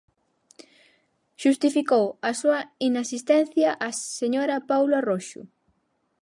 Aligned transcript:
Xustificou 1.41 2.05
a 2.29 2.31
súa 2.39 2.59
inasistencia 2.89 3.69
a 3.87 3.89
señora 4.19 4.55
Paulo 4.69 4.93
Arroxo. 5.01 5.41